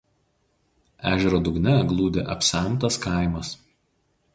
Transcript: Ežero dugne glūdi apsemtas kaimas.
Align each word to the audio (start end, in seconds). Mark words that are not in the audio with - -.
Ežero 1.11 1.41
dugne 1.49 1.75
glūdi 1.93 2.27
apsemtas 2.37 3.03
kaimas. 3.07 3.55